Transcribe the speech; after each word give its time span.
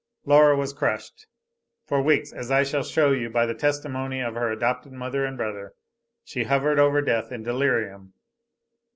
Laura 0.25 0.57
was 0.57 0.73
crushed. 0.73 1.27
For 1.85 2.01
weeks, 2.01 2.33
as 2.33 2.49
I 2.49 2.63
shall 2.63 2.81
show 2.81 3.11
you 3.11 3.29
by 3.29 3.45
the 3.45 3.53
testimony 3.53 4.19
of 4.19 4.33
her 4.33 4.49
adopted 4.51 4.93
mother 4.93 5.23
and 5.25 5.37
brother, 5.37 5.75
she 6.23 6.45
hovered 6.45 6.79
over 6.79 7.03
death 7.03 7.31
in 7.31 7.43
delirium. 7.43 8.11